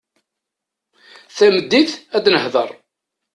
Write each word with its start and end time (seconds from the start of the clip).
Tameddit, 1.35 1.91
ad 2.15 2.25
nehder. 2.33 2.69